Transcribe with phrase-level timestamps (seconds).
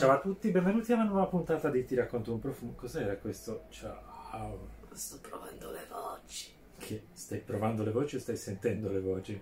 [0.00, 2.72] Ciao a tutti, benvenuti a una nuova puntata di Ti racconto un profumo.
[2.72, 3.66] Cos'era questo?
[3.68, 4.66] Ciao.
[4.92, 6.50] Sto provando le voci.
[6.78, 9.38] Che stai provando le voci o stai sentendo le voci?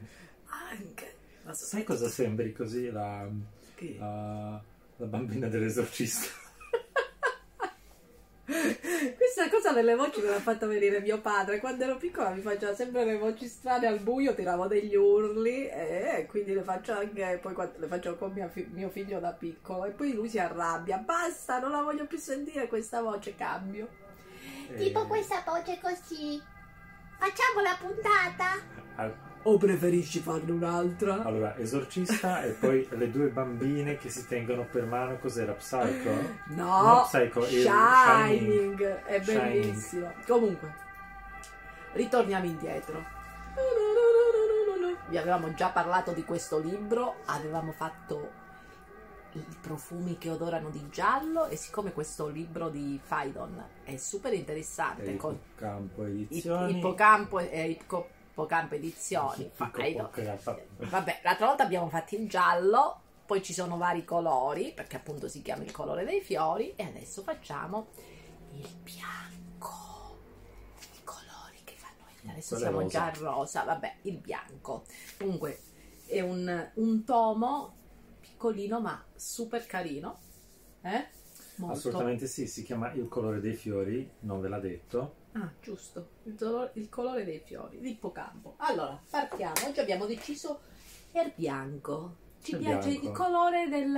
[0.47, 1.15] Anche.
[1.45, 3.25] Ma Sai cosa sembri così la,
[3.99, 4.61] la,
[4.97, 6.27] la bambina dell'esorcista?
[9.39, 11.61] Questa cosa delle voci me l'ha fatta venire mio padre.
[11.61, 16.27] Quando ero piccola mi faceva sempre le voci strane al buio, tiravo degli urli e
[16.29, 19.91] quindi le faccio anche poi quando- le faccio con fi- mio figlio da piccolo e
[19.93, 20.97] poi lui si arrabbia.
[20.97, 23.87] Basta, non la voglio più sentire questa voce, cambio.
[24.77, 26.43] Tipo Eh, questa voce così.
[27.21, 28.61] Facciamo la puntata?
[28.97, 31.23] al- O preferisci farne un'altra?
[31.23, 35.53] Allora, esorcista e poi le due bambine che si tengono per mano, cos'era?
[35.53, 36.11] Psycho?
[36.49, 39.41] No, No, Psycho, il Shining, è Shining.
[39.63, 40.13] bellissimo.
[40.27, 40.75] Comunque,
[41.93, 43.17] ritorniamo indietro.
[45.09, 48.31] Vi avevamo già parlato di questo libro, avevamo fatto
[49.33, 55.17] i profumi che odorano di giallo e siccome questo libro di Faidon è super interessante
[55.17, 56.77] con Campo i- Edizioni.
[56.79, 58.17] Ippocampo e Ippocampo
[58.75, 60.11] edizioni, Ippo- Faidon.
[60.15, 65.29] Ippo- Vabbè, l'altra volta abbiamo fatto il giallo, poi ci sono vari colori, perché appunto
[65.29, 67.89] si chiama il colore dei fiori, e adesso facciamo
[68.55, 70.19] il bianco.
[70.81, 72.33] I colori che fanno venire.
[72.33, 74.85] Adesso Quello è siamo già al rosa, vabbè, il bianco.
[75.19, 75.61] Comunque
[76.07, 77.75] è un, un tomo
[78.21, 80.19] piccolino ma super carino.
[80.83, 81.07] Eh?
[81.57, 81.77] Molto.
[81.77, 85.18] Assolutamente sì, si chiama Il colore dei fiori, non ve l'ha detto.
[85.33, 88.55] Ah, giusto, il, tolo- il colore dei fiori, l'ippocampo.
[88.59, 89.55] Allora, partiamo.
[89.67, 90.61] Oggi abbiamo deciso
[91.13, 92.17] il bianco.
[92.43, 93.07] Ci Il piace bianco.
[93.07, 93.95] il colore del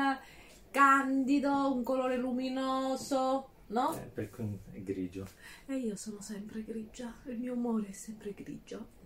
[0.71, 3.95] candido, un colore luminoso, no?
[3.97, 5.27] Eh, per cui è grigio.
[5.67, 8.99] E io sono sempre grigia, il mio umore è sempre grigio.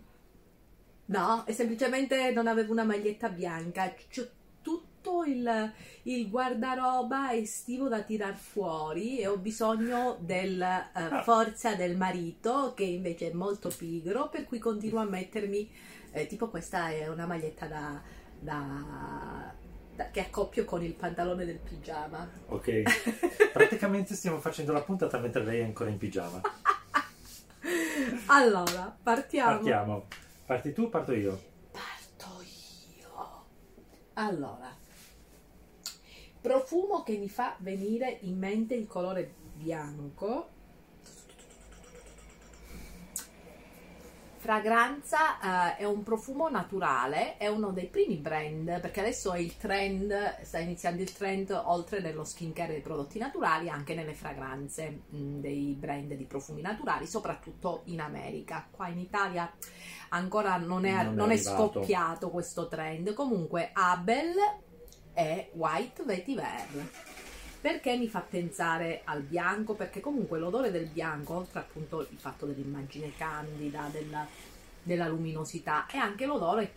[1.07, 4.27] No, è semplicemente non avevo una maglietta bianca, c'ho
[5.05, 5.73] tutto il,
[6.05, 10.91] il guardaroba estivo da tirar fuori e ho bisogno della
[11.23, 15.71] forza del marito che invece è molto pigro, per cui continuo a mettermi,
[16.13, 18.03] eh, tipo questa è una maglietta da,
[18.39, 19.55] da-
[20.11, 22.27] che accoppio con il pantalone del pigiama.
[22.47, 22.83] Ok,
[23.53, 26.41] praticamente stiamo facendo la puntata mentre lei è ancora in pigiama.
[28.27, 29.51] Allora, partiamo.
[29.51, 30.07] Partiamo.
[30.47, 31.41] Parti tu, parto io.
[31.71, 33.45] Parto io.
[34.15, 34.83] Allora,
[36.45, 40.51] profumo che mi fa venire in mente il colore bianco.
[44.37, 49.57] Fragranza eh, è un profumo naturale, è uno dei primi brand, perché adesso è il
[49.57, 55.41] trend, sta iniziando il trend oltre nello skincare dei prodotti naturali, anche nelle fragranze mh,
[55.41, 58.69] dei brand di profumi naturali, soprattutto in America.
[58.71, 59.51] Qua in Italia
[60.11, 63.15] ancora non è, Non è non è scoppiato questo trend.
[63.15, 64.35] Comunque Abel
[65.15, 66.89] e White Vetiver.
[67.61, 69.75] Perché mi fa pensare al bianco?
[69.75, 74.27] Perché comunque l'odore del bianco, oltre appunto il fatto dell'immagine candida, della,
[74.83, 76.73] della luminosità, è anche l'odore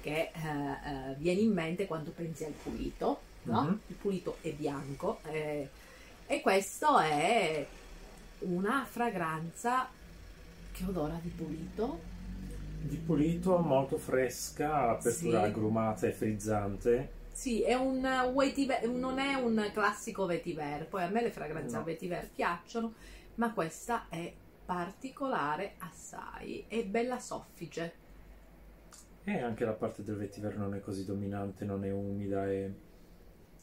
[0.00, 3.62] che eh, eh, viene in mente quando pensi al pulito, no?
[3.62, 3.80] Mhm.
[3.88, 5.68] Il pulito è bianco eh,
[6.26, 7.66] e questo è
[8.40, 9.88] una fragranza
[10.72, 12.14] che odora di pulito,
[12.78, 15.44] Di pulito, molto fresca, apertura Sì.
[15.46, 17.10] agrumata e frizzante.
[17.36, 18.00] Sì, è un
[18.34, 20.88] vetiver, non è un classico vetiver.
[20.88, 21.84] Poi a me le fragranze No.
[21.84, 22.94] vetiver piacciono,
[23.34, 24.32] ma questa è
[24.64, 26.64] particolare assai.
[26.66, 27.92] È bella soffice.
[29.24, 32.70] E anche la parte del vetiver non è così dominante, non è umida, è,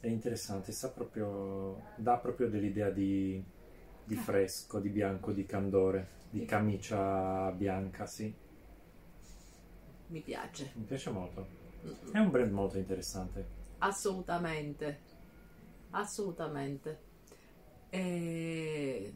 [0.01, 3.41] è interessante, sa proprio, dà proprio dell'idea di,
[4.03, 8.33] di fresco, di bianco, di candore, di camicia bianca, sì.
[10.09, 10.71] Mi piace.
[10.73, 11.47] Mi piace molto.
[12.11, 13.62] È un brand molto interessante.
[13.83, 15.01] Assolutamente.
[15.91, 17.01] Assolutamente.
[17.89, 19.13] E,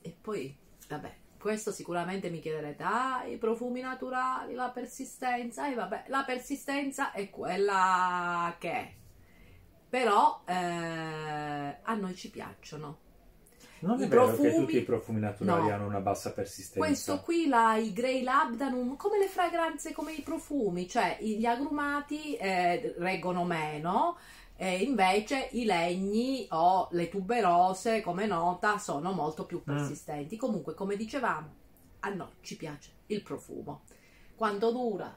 [0.00, 0.56] e poi,
[0.88, 7.12] vabbè, questo sicuramente mi chiederete, ah, i profumi naturali, la persistenza, e vabbè, la persistenza
[7.12, 8.94] è quella che è.
[9.88, 13.10] Però eh, a noi ci piacciono.
[13.82, 15.74] Non I è vero che profumi- tutti i profumi naturali No.
[15.74, 16.78] hanno una bassa persistenza.
[16.78, 22.34] Questo qui, la, i Grey Labdanum, come le fragranze, come i profumi, cioè gli agrumati
[22.36, 24.16] eh, reggono meno,
[24.56, 30.36] e invece i legni o le tuberose, come nota, sono molto più persistenti.
[30.36, 31.52] Comunque, come dicevamo,
[32.00, 33.82] a noi ci piace il profumo.
[34.36, 35.16] Quanto dura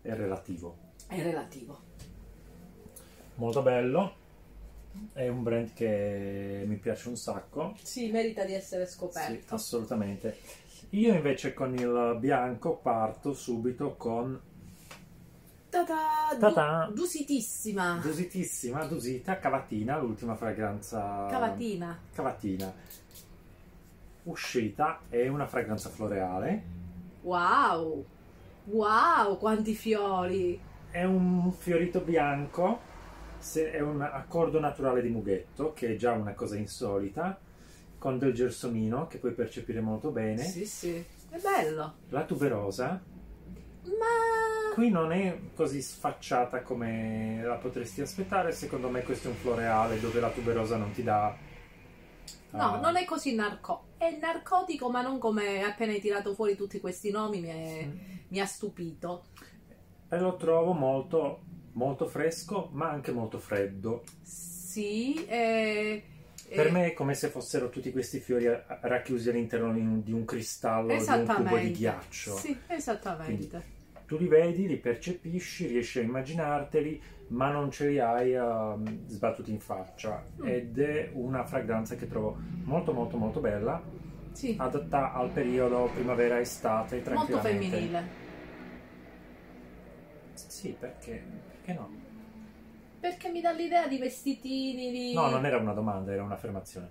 [0.00, 0.76] È relativo.
[1.08, 1.80] è relativo.
[3.34, 4.14] Molto bello.
[5.12, 7.74] È un brand che mi piace un sacco.
[7.82, 9.54] Sì, merita di essere Sì, scoperto.
[9.54, 10.38] assolutamente.
[10.90, 14.40] Io invece con il bianco parto subito con
[15.70, 16.90] Ta-ta, Ta-ta.
[16.94, 17.98] dusitissima.
[18.02, 21.26] Dusitissima, dusita, cavatina, l'ultima fragranza.
[21.28, 21.98] Cavatina.
[22.14, 22.72] Cavatina.
[24.24, 26.62] Uscita è una fragranza floreale.
[27.22, 28.04] Wow.
[28.64, 30.58] Wow, quanti fiori.
[30.90, 32.80] È un fiorito bianco,
[33.38, 37.38] se- è un accordo naturale di mughetto, che è già una cosa insolita,
[37.98, 40.42] con del gelsomino che puoi percepire molto bene.
[40.42, 41.04] Sì, sì.
[41.30, 41.94] È bello.
[42.08, 43.02] La tuberosa
[43.84, 44.06] Ma
[44.74, 48.52] qui non è così sfacciata come la potresti aspettare.
[48.52, 51.36] Secondo me questo è un floreale dove la tuberosa non ti dà...
[52.50, 53.88] no, ah, non è così narco.
[53.96, 57.88] È narcotico, ma non come appena hai tirato fuori tutti questi nomi mi, è-
[58.28, 59.24] mi ha stupito.
[60.10, 61.40] E lo trovo molto,
[61.72, 64.04] molto fresco, ma anche molto freddo.
[64.22, 66.02] Sì, eh,
[66.54, 70.96] Per eh, me è come se fossero tutti questi fiori racchiusi all'interno di un, cristallo,
[70.96, 72.36] di un cubo di ghiaccio.
[72.36, 73.76] Sì, esattamente.
[74.06, 79.50] Tu li vedi, li percepisci, riesci a immaginarteli, ma non ce li hai ehm, sbattuti
[79.50, 80.24] in faccia.
[80.40, 80.46] Mm.
[80.46, 83.82] Ed è una fragranza che trovo molto molto molto bella,
[84.32, 88.26] Sì, adatta al periodo primavera-estate, molto femminile.
[90.58, 91.88] Sì, perché, perché no?
[92.98, 95.14] Perché mi dà l'idea di vestitini, di...
[95.14, 96.90] No, non era una domanda, era un'affermazione.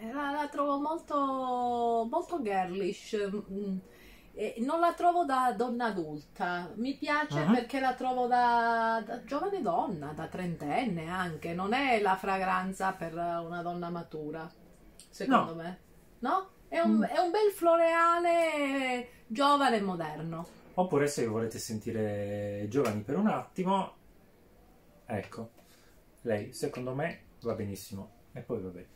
[0.00, 3.16] Eh, La, la trovo molto, molto girlish.
[3.52, 3.76] mm,
[4.34, 6.68] e non la trovo da donna adulta.
[6.74, 7.54] Mi piace Mhm.
[7.54, 11.54] perché la trovo da, da giovane donna, da trentenne anche.
[11.54, 14.50] Non è la fragranza per una donna matura,
[15.10, 15.78] secondo me.
[16.18, 16.48] No?
[16.66, 17.02] È un, Mm.
[17.04, 20.46] è un bel floreale giovane e moderno.
[20.78, 23.94] Oppure se volete sentire giovani per un attimo,
[25.06, 25.50] ecco,
[26.22, 28.10] lei secondo me va benissimo.
[28.32, 28.86] E poi vabbè.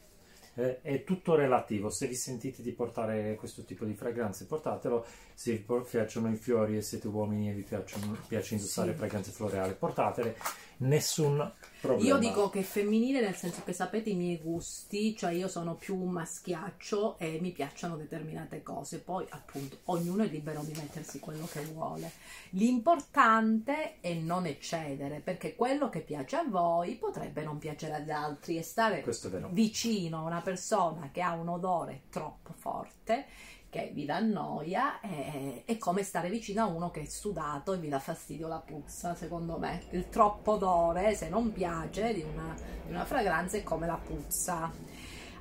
[0.56, 5.53] Eh, è tutto relativo, se vi sentite di portare questo tipo di fragranze portatelo, se
[5.53, 8.99] vi piacciono i fiori e siete uomini e vi piacciono, piace indossare Sì.
[8.99, 10.37] fragranze floreali, portatele,
[10.79, 11.50] nessun
[11.81, 12.09] problema.
[12.09, 15.75] Io dico che è femminile nel senso che sapete i miei gusti, cioè io sono
[15.75, 21.19] più un maschiaccio e mi piacciono determinate cose, poi appunto ognuno è libero di mettersi
[21.19, 22.11] quello che vuole.
[22.50, 28.59] L'importante è non eccedere, perché quello che piace a voi potrebbe non piacere ad altri
[28.59, 29.05] e stare
[29.50, 33.26] vicino a una persona che ha un odore troppo forte
[33.71, 37.79] che vi dà noia è, è come stare vicino a uno che è sudato e
[37.79, 39.85] vi dà fastidio la puzza secondo me.
[39.91, 44.71] Il troppo odore se non piace di una, di una fragranza è come la puzza.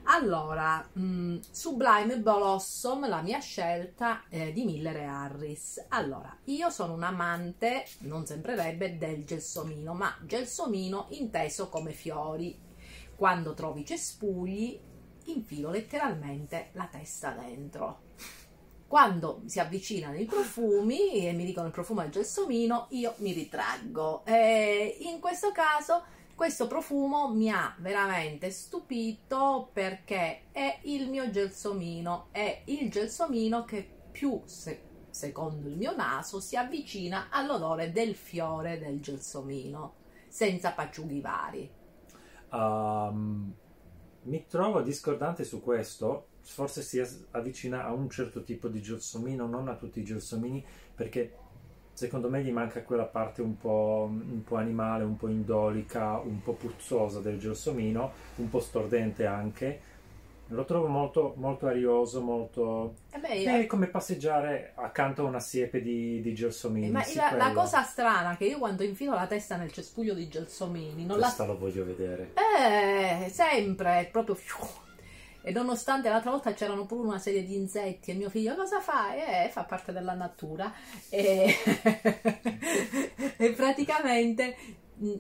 [0.04, 5.86] Allora mh, Sublime Blossom la mia scelta eh, di Miller e Harris.
[5.90, 12.68] Allora io sono un amante non sembrerebbe del gelsomino ma gelsomino inteso come fiori.
[13.16, 14.80] Quando trovi cespugli,
[15.31, 18.08] infilo letteralmente la testa dentro.
[18.88, 24.26] Quando si avvicinano i profumi e mi dicono il profumo del gelsomino, io mi ritraggo.
[24.26, 26.04] E in questo caso,
[26.34, 33.88] questo profumo mi ha veramente stupito perché è il mio gelsomino, è il gelsomino che
[34.10, 39.96] più, se- secondo il mio naso, si avvicina all'odore del fiore del gelsomino,
[40.30, 41.70] senza pacciughi vari.
[42.52, 43.54] Um,
[44.24, 47.01] mi trovo discordante su questo, forse si
[47.31, 51.36] avvicina a un certo tipo di gelsomino, non a tutti i gelsomini, perché
[51.94, 56.42] secondo me gli manca quella parte un po', un po' animale, un po' indolica, un
[56.42, 59.81] po' puzzosa del gelsomino, un po' stordente anche.
[60.51, 62.95] Lo trovo molto, molto arioso, molto...
[63.11, 66.89] E beh, io- È come passeggiare accanto a una siepe di, di gelsomini.
[66.89, 70.15] Ma sì, la, la cosa strana è che io quando infilo la testa nel cespuglio
[70.15, 71.25] di gelsomini non la...
[71.25, 72.33] Questa lo voglio vedere.
[72.33, 74.37] Eh, sempre, è proprio...
[75.41, 79.15] E nonostante l'altra volta c'erano pure una serie di insetti e mio figlio cosa fa?
[79.15, 80.71] Eh, fa parte della natura.
[81.09, 81.56] E,
[83.37, 84.57] e praticamente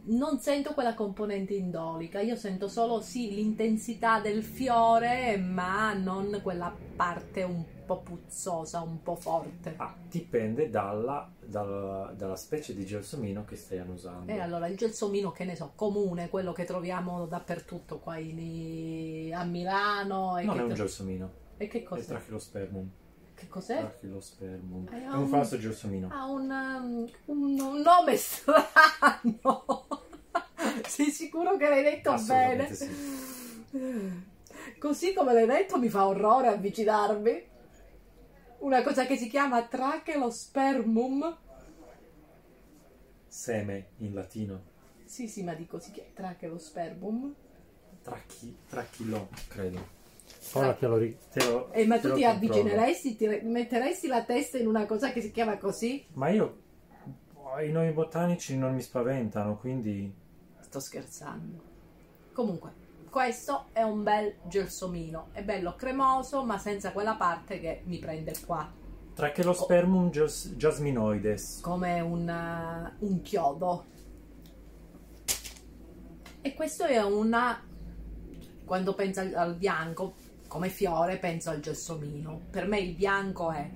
[0.05, 6.75] non sento quella componente indolica, io sento solo sì l'intensità del fiore, ma non quella
[6.95, 9.73] parte un po' puzzosa, un po' forte.
[9.77, 14.31] Ah, dipende dalla, dalla, dalla specie di gelsomino che stai annusando.
[14.31, 19.43] E allora il gelsomino, che ne so, comune, quello che troviamo dappertutto qua in- a
[19.45, 20.37] Milano.
[20.37, 22.05] E non che, è un gelsomino, e che è cos'è?
[22.05, 22.89] trachilospermum.
[23.39, 23.77] Che cos'è?
[23.79, 24.87] Trachilospermum.
[24.91, 26.09] Eh, È ha un un- falso gelsomino.
[26.11, 29.87] Ha un, um, un- un nome strano.
[30.85, 32.73] Sei sicuro che l'hai detto bene?
[32.73, 32.89] Sì.
[34.77, 37.47] Così come l'hai detto mi fa orrore avvicinarmi.
[38.59, 41.37] Una cosa che si chiama trachelospermum.
[43.27, 44.63] Seme in latino.
[45.05, 47.33] Sì, sì, ma dico si chiama trachelospermum.
[48.01, 49.97] Trachi, trachilo, credo.
[50.53, 53.41] Ora te lo, ri- te lo Eh, ma te tu lo ti avvicineresti, ti re-
[53.43, 56.05] metteresti la testa in una cosa che si chiama così?
[56.13, 56.57] Ma io
[57.61, 60.11] I nomi botanici non mi spaventano, quindi
[60.61, 61.61] Sto scherzando.
[62.33, 62.71] Comunque,
[63.09, 65.29] questo è un bel gelsomino.
[65.31, 68.71] È bello cremoso, ma senza quella parte che mi prende qua.
[69.15, 71.59] tra che lo spermum jas- jasminoides.
[71.61, 73.85] Come un, eh, un chiodo.
[76.41, 77.61] E questo è una...
[78.63, 80.13] Quando penso al, al bianco,
[80.49, 82.41] come fiore, penso al gelsomino.
[82.51, 83.69] Per me il bianco è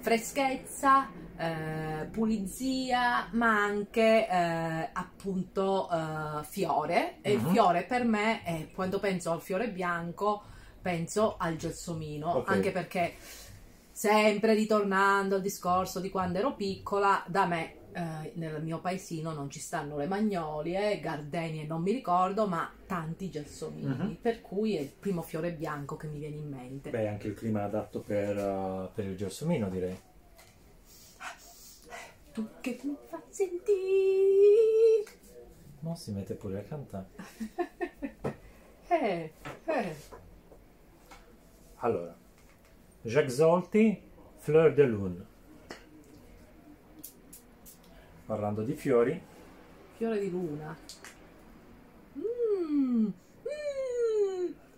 [0.00, 7.16] freschezza, eh, pulizia, ma anche eh, appunto eh, fiore.
[7.20, 7.50] E il Mhm.
[7.52, 10.42] fiore per me è, quando penso al fiore bianco,
[10.80, 12.30] penso al gelsomino.
[12.30, 12.48] Ok.
[12.50, 13.14] Anche perché,
[13.90, 19.50] sempre ritornando al discorso di quando ero piccola, da me eh, nel mio paesino non
[19.50, 23.86] ci stanno le magnolie, gardenie non mi ricordo, ma tanti gelsomini.
[23.86, 24.16] Mhm.
[24.20, 26.90] Per cui è il primo fiore bianco che mi viene in mente.
[26.90, 30.00] Beh, anche il clima adatto per, uh, per il gelsomino, direi.
[32.32, 33.70] Tu che mi fai sentire.
[35.80, 37.06] No, si mette pure a cantare.
[38.92, 39.32] Eh,
[39.64, 39.96] eh.
[41.76, 42.14] Allora,
[43.00, 44.02] Jacques Zolti,
[44.36, 45.26] Fleur de Lune.
[48.24, 49.20] Parlando di fiori,
[50.02, 50.76] Fiore di luna.
[52.18, 53.12] Mm, mm.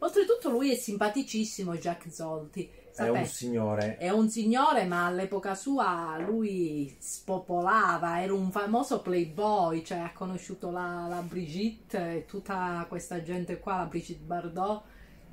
[0.00, 2.68] Oltretutto lui è simpaticissimo, Jack Zolti.
[2.68, 3.96] è Sapete, un signore.
[3.96, 10.70] È un signore, ma all'epoca sua lui spopolava, era un famoso playboy, cioè ha conosciuto
[10.70, 14.82] la, la Brigitte e tutta questa gente qua, la Brigitte Bardot,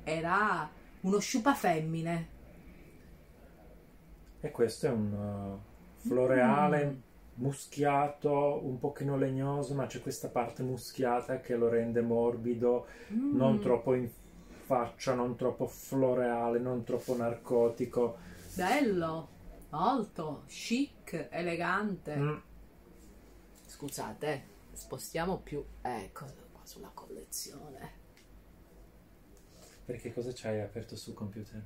[0.04, 0.70] era
[1.02, 2.28] uno sciupa femmine.
[4.40, 7.11] E questo è un uh, floreale Mm.
[7.34, 13.36] Muschiato, un pochino legnoso, ma c'è questa parte muschiata che lo rende morbido, Mm.
[13.36, 14.08] non troppo in
[14.64, 18.16] faccia, non troppo floreale, non troppo narcotico.
[18.54, 19.28] Bello,
[19.70, 22.16] molto, chic, elegante.
[22.16, 22.36] Mm.
[23.66, 28.00] Scusate, spostiamo più, ecco, qua sulla collezione.
[29.84, 31.62] Perché cosa c'hai aperto sul computer?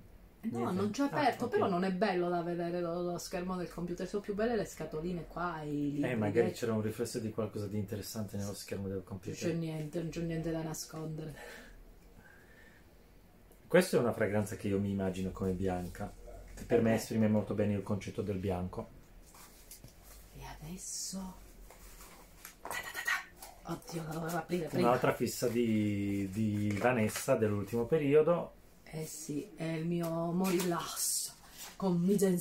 [0.51, 0.75] No, Niente.
[0.81, 1.51] non c'è Ah, aperto, ok.
[1.51, 4.65] però non è bello da vedere lo, lo schermo del computer, sono più belle le
[4.65, 6.11] scatoline qua, i libri.
[6.11, 9.55] Eh, magari c'era un riflesso di qualcosa di interessante nello schermo del Non c'è computer.
[9.55, 11.35] niente, non c'è niente da nascondere.
[13.67, 16.13] Questa è una fragranza che io mi immagino come bianca,
[16.55, 18.89] che per me esprime molto bene il concetto del bianco.
[20.37, 21.45] E adesso...
[23.69, 24.87] Oddio, la dovevo aprire prima.
[24.87, 28.53] Un'altra fissa di, di Vanessa dell'ultimo periodo.
[28.97, 31.37] Eh sì, è il mio Morillas
[31.77, 32.41] con mise en.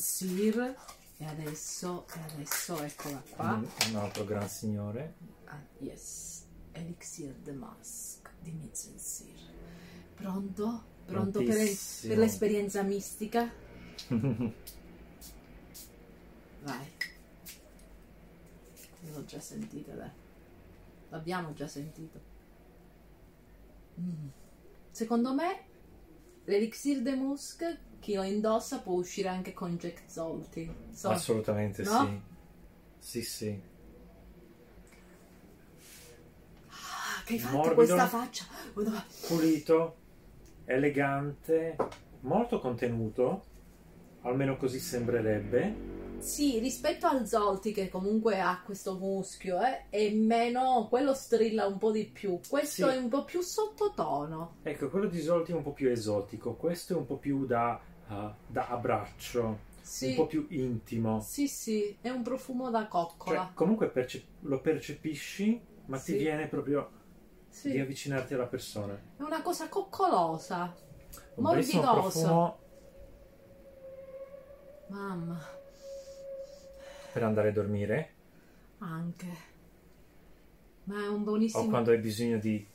[1.17, 3.55] E adesso, e adesso eccola qua.
[3.55, 5.15] un, un altro gran signore.
[5.47, 8.95] Ah, yes, Elixir de Mask di mise en.
[10.15, 10.83] Pronto?
[11.05, 12.13] Pronto per, Prontissimo.
[12.13, 13.51] per l'esperienza mistica?
[16.63, 16.91] Vai.
[19.11, 20.11] L'ho già sentita, dai.
[21.09, 22.17] L'abbiamo già sentito.
[23.99, 24.27] Mm.
[24.91, 25.73] Secondo me,
[26.45, 30.69] l'elixir de musk, chi lo indossa può uscire anche con Jack Zolti.
[30.93, 32.05] So- Assolutamente No?
[32.05, 32.19] sì.
[32.99, 33.59] Sì, sì.
[36.69, 37.75] Ah, che hai fatto Morbido.
[37.75, 38.45] questa faccia?
[39.27, 39.95] Pulito,
[40.65, 41.75] elegante,
[42.21, 43.43] molto contenuto,
[44.21, 46.04] almeno così sembrerebbe.
[46.19, 51.77] Sì, rispetto al Zolti che comunque ha questo muschio, eh, è meno, quello strilla un
[51.77, 52.95] po' di più, questo Sì.
[52.95, 54.55] è un po' più sottotono.
[54.63, 57.79] Ecco, quello di Zolti è un po' più esotico, questo è un po' più da,
[58.07, 58.13] uh,
[58.47, 61.21] da abbraccio, Sì, un po' più intimo.
[61.21, 63.51] sì, sì, è un profumo da Cioè, coccola.
[63.53, 66.13] comunque perce- lo percepisci, ma Sì.
[66.13, 66.89] ti viene proprio
[67.49, 68.93] di Sì, avvicinarti alla persona.
[69.17, 70.75] è una cosa coccolosa,
[71.35, 71.91] Un morbidosa.
[71.93, 72.57] profumo
[74.87, 75.39] Mamma,
[77.15, 78.09] per andare a dormire
[78.79, 79.27] anche.
[80.83, 81.69] Ma è un o buonissimo...
[81.69, 82.65] quando hai bisogno di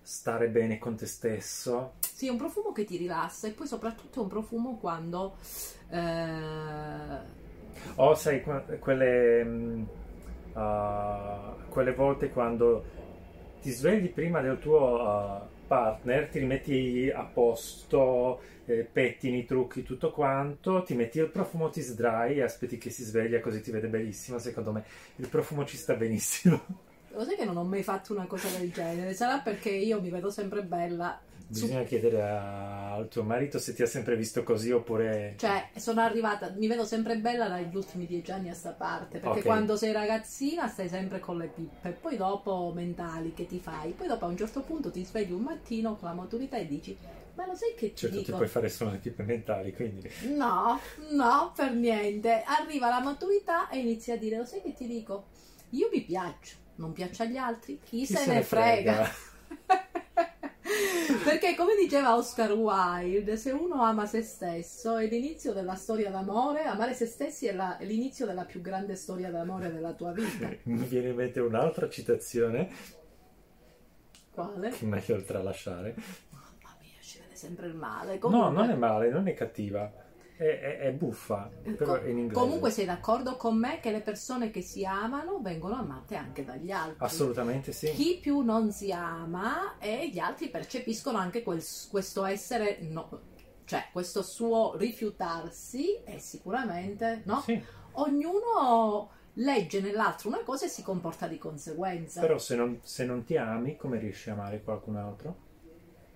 [0.00, 1.92] stare bene con te stesso.
[2.00, 5.36] Sì, è un profumo che ti rilassa e poi soprattutto è un profumo quando...
[5.90, 7.20] eh,
[7.96, 9.86] O sai, qua- quelle,
[10.54, 12.84] ah, quelle volte quando
[13.60, 20.10] ti svegli prima del tuo ah, partner, ti rimetti a posto, eh, pettini, trucchi, tutto
[20.10, 24.38] quanto, ti metti il profumo, ti sdrai aspetti che si sveglia così ti vede benissimo.
[24.38, 24.84] Secondo me
[25.16, 26.60] il profumo ci sta benissimo.
[27.14, 29.14] Lo sai che non ho mai fatto una cosa del genere?
[29.14, 31.18] Sarà perché io mi vedo sempre bella.
[31.52, 35.34] Bisogna chiedere al tuo marito se ti ha sempre visto così oppure...
[35.36, 39.18] Cioè, sono arrivata, mi vedo sempre bella dagli ultimi dieci anni a sta parte.
[39.18, 39.44] Perché Ok.
[39.44, 44.06] quando sei ragazzina stai sempre con le pippe, poi dopo mentali che ti fai, poi
[44.06, 46.96] dopo a un certo punto ti svegli un mattino con la maturità e dici:
[47.34, 48.36] Ma lo sai che ti Certo, ti dico?
[48.36, 50.10] puoi fare solo le pippe mentali, quindi...
[50.28, 50.80] No,
[51.10, 52.42] no, per niente.
[52.46, 55.26] Arriva la maturità e inizi a dire: Lo sai che ti dico?
[55.70, 59.08] Io mi piaccio, non piaccio agli altri, chi, Chi se, ne frega.
[61.24, 66.62] Perché come diceva Oscar Wilde, se uno ama se stesso è l'inizio della storia d'amore,
[66.64, 70.48] amare se stessi è, la- è l'inizio della più grande storia d'amore della tua vita.
[70.64, 72.68] Mi viene in mente un'altra citazione
[74.30, 74.70] Quale?
[74.70, 75.94] che è meglio tralasciare.
[76.30, 78.14] Mamma mia, ci vede sempre il male.
[78.14, 79.92] No, Comunque- non è male, non è cattiva.
[80.42, 82.40] È, è- è buffa, però Co- è in inglese.
[82.40, 86.70] Comunque sei d'accordo con me che le persone che si amano vengono amate anche dagli
[86.72, 87.04] altri.
[87.04, 87.92] Assolutamente sì.
[87.92, 93.08] Chi più non si ama e gli altri percepiscono anche quel- questo essere, no,
[93.64, 97.40] cioè questo suo rifiutarsi e sicuramente, no?
[97.40, 102.20] Sì, Ognuno legge nell'altro una cosa e si comporta di conseguenza.
[102.20, 105.36] però se non, se non ti ami, come riesci a amare qualcun altro?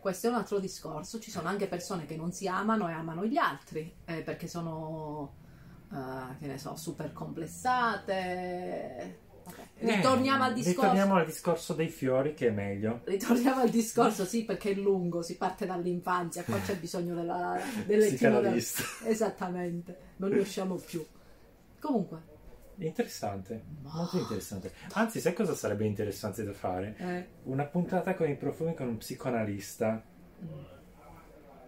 [0.06, 1.18] Questo è un altro discorso.
[1.18, 5.32] Ci sono anche persone che non si amano e amano gli altri eh, perché sono,
[5.90, 9.18] eh, che ne so, super complessate.
[9.44, 10.80] Vabbè, Ritorniamo Eh, al discorso.
[10.80, 13.00] Ritorniamo al discorso dei fiori che è meglio.
[13.02, 18.40] Ritorniamo al discorso, sì, perché è lungo, si parte dall'infanzia, qua c'è bisogno della, dell'etimo
[18.40, 18.82] del- Psicanalista.
[19.08, 21.04] Esattamente, non ne usciamo più.
[21.80, 22.22] Comunque,
[22.78, 24.72] Interessante, molto interessante.
[24.92, 26.96] Anzi, sai cosa sarebbe interessante da fare?
[26.98, 30.02] eh, Una puntata con i profumi con un psicoanalista.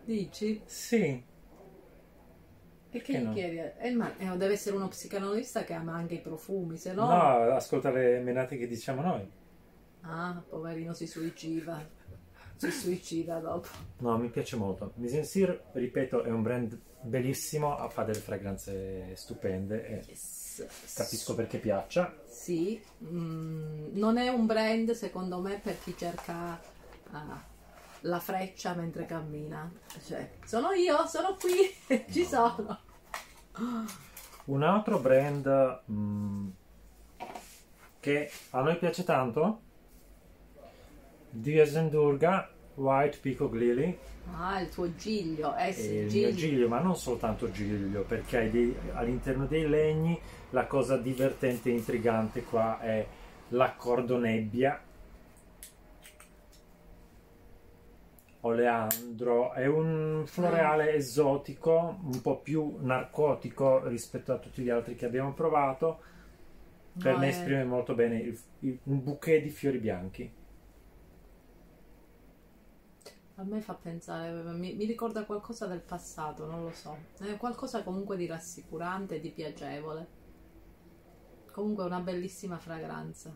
[0.07, 0.63] dici?
[0.67, 1.25] Sì,
[2.91, 3.33] che Perché gli no?
[3.33, 3.59] chiedi?
[3.79, 7.39] Eh, ma eh, deve essere uno psicanalista che ama anche i profumi, se no, no...
[7.55, 9.27] ascolta le menate che diciamo noi.
[10.03, 11.89] Ah, poverino, si suicida.
[12.59, 13.69] Si suicida dopo.
[13.99, 14.93] No, mi piace molto.
[14.97, 20.67] Misensir, ripeto, è un brand bellissimo, fa delle fragranze stupende e Yes.
[20.95, 22.13] capisco perché piaccia.
[22.29, 26.61] Sì, mm, non è un brand secondo me per chi cerca
[27.13, 27.43] ah,
[28.01, 29.71] la freccia mentre cammina.
[30.05, 32.77] Cioè, sono io, sono qui, ci sono.
[34.47, 36.49] Un altro brand mm,
[38.01, 39.61] che a noi piace tanto,
[41.31, 43.99] Durga White Peacock Lily,
[44.37, 46.27] Ah, il tuo giglio, eh sì, il giglio.
[46.29, 50.19] mio giglio, ma non soltanto giglio, perché dei- all'interno dei legni
[50.51, 53.07] la cosa divertente e intrigante qua è
[53.49, 54.81] l'accordo nebbia.
[58.41, 65.07] Oleandro è un floreale esotico, un po' più narcotico rispetto a tutti gli altri che
[65.07, 66.01] abbiamo provato.
[66.99, 70.31] Per No, me è- esprime molto bene il- il- un bouquet di fiori bianchi.
[73.39, 76.97] A me fa pensare, mi, mi ricorda qualcosa del passato, non lo so.
[77.19, 80.07] È qualcosa comunque di rassicurante e di piacevole.
[81.53, 83.33] Comunque una bellissima fragranza.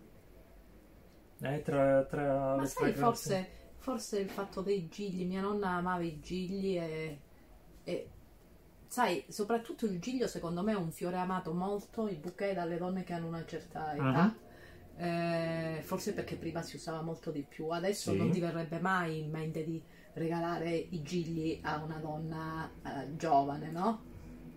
[1.41, 6.21] Eh, tra, tra Ma sai, forse, forse il fatto dei gigli, mia nonna amava i
[6.21, 7.19] gigli e,
[7.85, 8.09] e
[8.89, 13.05] sai, soprattutto il giglio secondo me è un fiore amato molto, i bouquet dalle donne
[13.05, 14.25] che hanno una certa età.
[14.25, 14.51] Mhm.
[14.95, 18.17] Eh, forse perché prima si usava molto di più, adesso Sì.
[18.19, 19.83] non ti verrebbe mai in mente di
[20.15, 24.11] regalare i gigli a una donna eh, giovane, no?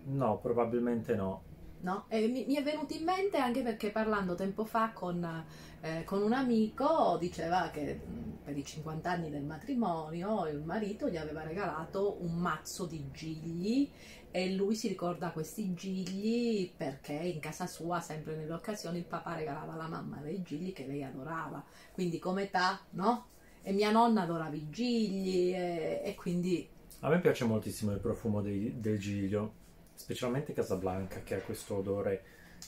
[0.04, 1.42] No, probabilmente no.
[1.80, 2.06] No?
[2.08, 5.44] E mi, mi è venuto in mente anche perché parlando tempo fa con,
[5.80, 11.08] eh, con un amico diceva che mh, per i 50 anni del matrimonio il marito
[11.08, 13.90] gli aveva regalato un mazzo di gigli
[14.30, 19.34] e lui si ricorda questi gigli perché in casa sua, sempre nelle occasioni, il papà
[19.34, 21.64] regalava alla mamma dei gigli che lei adorava.
[21.92, 23.28] Quindi come età, no?
[23.68, 26.68] E mia nonna adorava i gigli e, e quindi
[27.00, 29.52] A me piace moltissimo il profumo dei- del giglio,
[29.94, 32.22] specialmente Casablanca che ha questo odore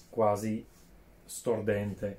[0.08, 0.64] quasi
[1.24, 2.18] stordente.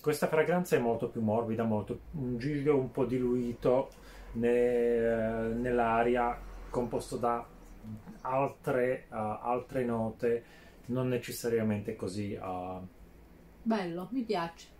[0.00, 3.90] Questa fragranza è molto più morbida, molto, un giglio un po' diluito
[4.32, 6.38] ne- nell'aria,
[6.70, 7.44] composto da
[8.22, 10.44] altre, uh, altre note,
[10.86, 12.34] non necessariamente così.
[12.40, 12.86] uh,
[13.62, 14.75] bello, mi piace.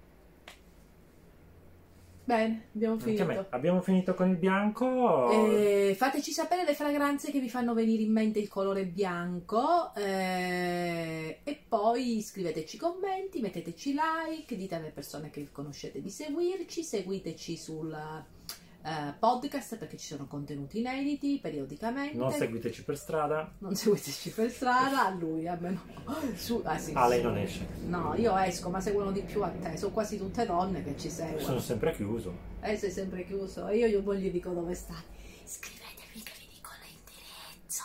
[2.27, 3.47] Bene, abbiamo finito.
[3.51, 5.31] Abbiamo finito con il bianco.
[5.31, 11.39] Eh, fateci sapere le fragranze che vi fanno venire in mente il colore bianco eh,
[11.45, 17.97] e poi scriveteci commenti, metteteci like, dite alle persone che conoscete di seguirci, seguiteci sul
[18.87, 22.17] eh, podcast perché ci sono contenuti inediti periodicamente.
[22.17, 23.53] Non seguiteci per strada.
[23.59, 26.15] Non seguiteci per strada, a lui, a me no.
[26.37, 27.67] Su- ah, sì, Ah, lei non esce.
[27.87, 31.11] No, io esco, ma seguono di più a te, sono quasi tutte donne che ci
[31.11, 31.59] Sono seguono.
[31.61, 32.33] sempre chiuso.
[32.61, 35.03] Eh, sei sempre chiuso e io, io poi gli dico dove stai.
[35.45, 37.83] Iscrivetevi che vi dico l'indirizzo.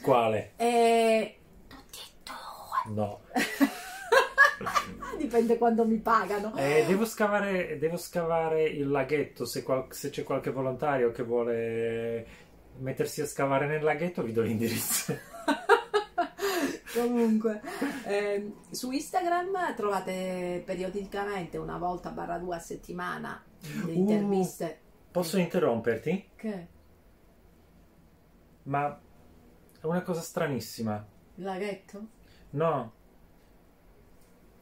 [0.00, 0.52] Quale?
[0.56, 2.94] E Tutti e due.
[2.94, 3.20] No.
[5.36, 6.54] dipende quando mi pagano.
[6.56, 9.44] Eh, devo, scavare, devo scavare il laghetto.
[9.44, 12.26] Se, qual- se c'è qualche volontario che vuole
[12.78, 15.14] mettersi a scavare nel laghetto, vi do l'indirizzo.
[16.94, 17.60] Comunque,
[18.06, 23.42] ehm, su Instagram trovate periodicamente una volta barra due a settimana
[23.84, 23.94] le Uh.
[23.94, 24.80] interviste.
[25.10, 26.30] Posso interromperti?
[26.34, 26.66] Che?
[28.64, 28.98] Ma
[29.80, 31.04] è una cosa stranissima.
[31.34, 32.06] Il laghetto?
[32.50, 32.92] No.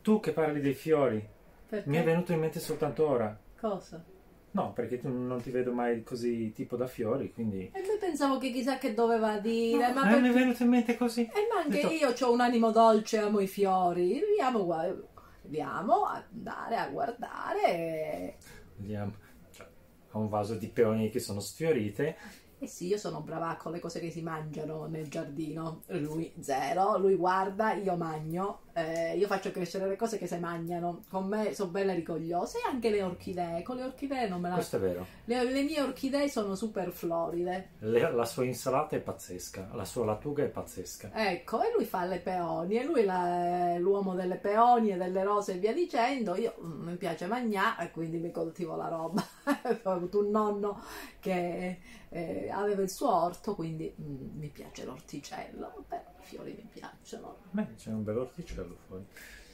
[0.04, 1.26] Tu che parli dei fiori,
[1.66, 1.88] Perché?
[1.88, 3.34] mi è venuto in mente soltanto ora.
[3.58, 4.04] Cosa?
[4.50, 7.70] No, perché tu non ti vedo mai così tipo da fiori, quindi...
[7.72, 10.68] E poi pensavo che chissà che doveva dire, ma Eh, per- mi è venuto in
[10.68, 11.22] mente così.
[11.22, 14.20] Eh, ma anche Detto- io ho un animo dolce, amo i fiori.
[14.20, 14.94] Dobbiamo, gua-
[15.40, 18.36] dobbiamo andare a guardare.
[18.76, 19.12] Vediamo.
[19.52, 19.66] Cioè,
[20.10, 22.16] ho un vaso di peonie che sono sfiorite.
[22.58, 25.82] Eh sì, io sono brava con le cose che si mangiano nel giardino.
[25.86, 28.60] Lui zero, lui guarda, io magno.
[28.76, 31.04] Eh, io faccio crescere le cose che si mangiano.
[31.08, 33.62] Con me sono belle rigogliose e anche le orchidee.
[33.62, 34.54] Con le orchidee non me la...
[34.54, 35.06] Questo è vero.
[35.26, 37.70] Le, le mie orchidee sono super floride.
[37.78, 41.10] Le- la sua insalata è pazzesca, la sua lattuga è pazzesca.
[41.14, 45.72] Ecco, e lui fa le peonie, lui è l'uomo delle peonie, delle rose e via
[45.72, 46.34] dicendo.
[46.34, 49.24] Io mm, mi piace mangiare e quindi mi coltivo la roba.
[49.84, 50.82] Ho avuto un nonno
[51.20, 55.84] che eh, aveva il suo orto, quindi mm, mi piace l'orticello.
[55.90, 57.36] I fiori mi piacciono.
[57.50, 59.04] Beh, c'è un bel orticello fuori.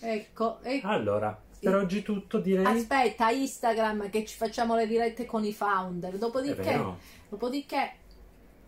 [0.00, 2.64] Ecco, e Allora, per oggi è tutto direi.
[2.64, 6.14] aspetta, Instagram che ci facciamo le dirette con i founder.
[6.14, 6.98] È Dopodiché, vero.
[7.28, 7.92] dopodiché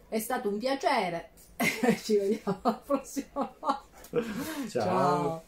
[0.09, 1.31] è stato un piacere.
[2.03, 3.85] ci vediamo alla prossima volta.
[4.11, 4.83] Ciao.
[4.83, 5.43] Ciao.